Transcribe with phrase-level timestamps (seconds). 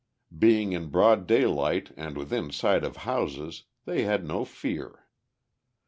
[0.35, 5.05] Being in broad daylight and within sight of houses, they had no fear.